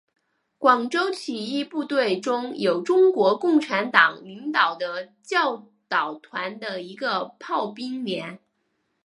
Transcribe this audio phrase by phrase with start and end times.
[0.57, 8.39] 广州起义部队中有中国共产党领导的教导团的一个炮兵连。